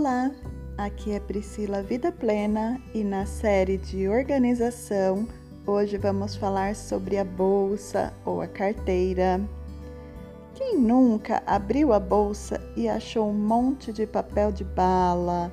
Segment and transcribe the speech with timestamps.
[0.00, 0.30] Olá,
[0.76, 5.26] aqui é Priscila Vida Plena e na série de organização
[5.66, 9.40] hoje vamos falar sobre a bolsa ou a carteira.
[10.54, 15.52] Quem nunca abriu a bolsa e achou um monte de papel de bala,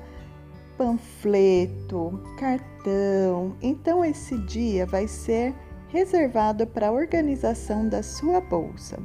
[0.78, 3.56] panfleto, cartão?
[3.60, 5.52] Então esse dia vai ser
[5.88, 8.96] reservado para a organização da sua bolsa.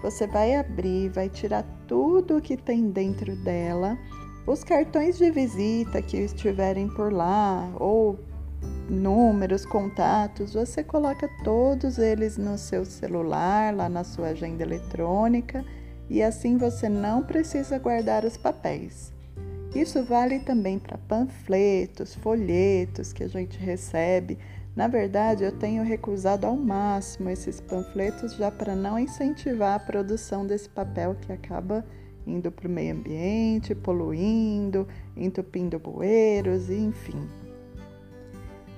[0.00, 3.98] Você vai abrir, vai tirar tudo o que tem dentro dela
[4.48, 8.18] os cartões de visita que estiverem por lá, ou
[8.88, 15.62] números, contatos, você coloca todos eles no seu celular, lá na sua agenda eletrônica,
[16.08, 19.12] e assim você não precisa guardar os papéis.
[19.74, 24.38] Isso vale também para panfletos, folhetos que a gente recebe.
[24.74, 30.46] Na verdade, eu tenho recusado ao máximo esses panfletos já para não incentivar a produção
[30.46, 31.84] desse papel que acaba
[32.28, 37.26] indo para o meio ambiente, poluindo, entupindo bueiros, enfim.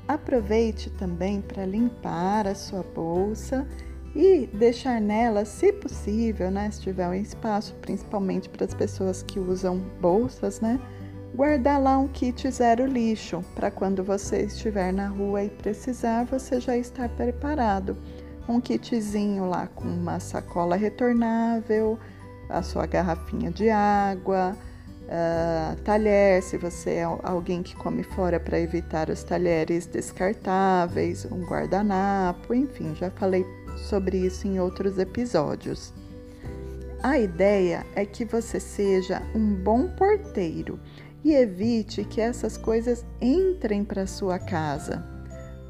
[0.06, 3.66] Aproveite também para limpar a sua bolsa
[4.14, 9.38] e deixar nela, se possível, né, se tiver um espaço, principalmente para as pessoas que
[9.38, 10.80] usam bolsas, né,
[11.34, 16.60] guardar lá um kit zero lixo para quando você estiver na rua e precisar, você
[16.60, 17.96] já estar preparado.
[18.48, 21.96] Um kitzinho lá com uma sacola retornável,
[22.50, 24.56] a sua garrafinha de água,
[25.04, 31.44] uh, talher, se você é alguém que come fora para evitar os talheres descartáveis, um
[31.44, 33.46] guardanapo, enfim, já falei
[33.88, 35.92] sobre isso em outros episódios.
[37.02, 40.78] A ideia é que você seja um bom porteiro
[41.24, 45.04] e evite que essas coisas entrem para sua casa.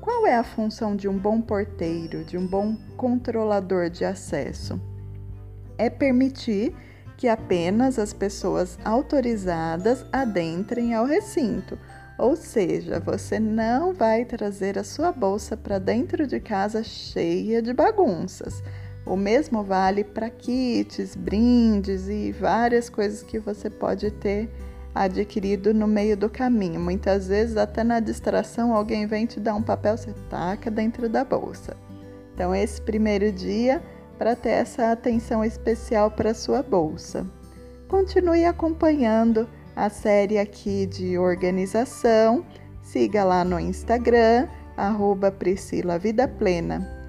[0.01, 4.81] Qual é a função de um bom porteiro, de um bom controlador de acesso?
[5.81, 6.75] É permitir
[7.17, 11.79] que apenas as pessoas autorizadas adentrem ao recinto.
[12.19, 17.73] Ou seja, você não vai trazer a sua bolsa para dentro de casa cheia de
[17.73, 18.63] bagunças.
[19.07, 24.51] O mesmo vale para kits, brindes e várias coisas que você pode ter
[24.95, 26.79] adquirido no meio do caminho.
[26.79, 31.25] Muitas vezes, até na distração, alguém vem te dar um papel, você taca dentro da
[31.25, 31.75] bolsa.
[32.35, 33.83] Então, esse primeiro dia
[34.21, 37.27] para ter essa atenção especial para sua bolsa.
[37.89, 42.45] Continue acompanhando a série aqui de organização.
[42.83, 45.35] Siga lá no Instagram, arroba.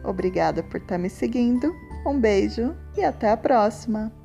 [0.06, 1.76] Obrigada por estar me seguindo.
[2.08, 4.21] Um beijo e até a próxima!